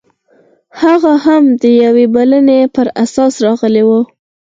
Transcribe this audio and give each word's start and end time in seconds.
هغه 0.81 1.13
هم 1.25 1.43
د 1.61 1.63
یوې 1.83 2.05
بلنې 2.15 2.59
پر 2.75 2.87
اساس 3.03 3.33
راغلی 3.45 3.83
و 3.85 3.89